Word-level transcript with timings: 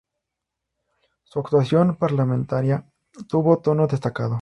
Su 1.25 1.39
actuación 1.41 1.95
parlamentaria 1.95 2.91
tuvo 3.29 3.59
tono 3.59 3.85
destacado. 3.85 4.39